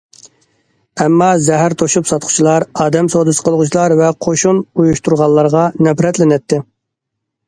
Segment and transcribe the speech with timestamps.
[1.03, 6.61] ئەمما زەھەر توشۇپ ساتقۇچىلار، ئادەم سودىسى قىلغۇچىلار ۋە قوشۇن ئۇيۇشتۇرغانلارغا نەپرەتلىنەتتى.